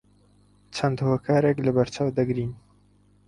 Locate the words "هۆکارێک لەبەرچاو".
1.07-2.13